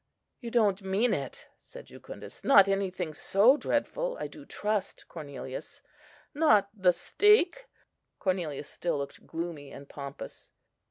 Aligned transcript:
"You 0.39 0.49
don't 0.49 0.81
mean 0.81 1.13
it?" 1.13 1.47
said 1.59 1.85
Jucundus. 1.85 2.43
"Not 2.43 2.67
anything 2.67 3.13
so 3.13 3.55
dreadful, 3.55 4.17
I 4.19 4.25
do 4.25 4.45
trust, 4.45 5.07
Cornelius. 5.07 5.83
Not 6.33 6.69
the 6.73 6.91
stake?" 6.91 7.67
Cornelius 8.17 8.67
still 8.67 8.97
looked 8.97 9.27
gloomy 9.27 9.71
and 9.71 9.87
pompous. 9.87 10.49